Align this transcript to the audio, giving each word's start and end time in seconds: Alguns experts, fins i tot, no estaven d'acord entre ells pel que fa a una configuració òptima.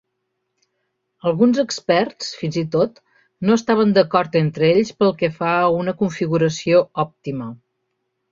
Alguns 1.31 1.59
experts, 1.63 2.29
fins 2.39 2.57
i 2.61 2.63
tot, 2.77 2.97
no 3.49 3.59
estaven 3.61 3.93
d'acord 3.99 4.39
entre 4.41 4.69
ells 4.77 4.91
pel 5.03 5.15
que 5.21 5.31
fa 5.37 5.51
a 5.59 5.71
una 5.83 5.95
configuració 6.03 6.81
òptima. 7.05 7.51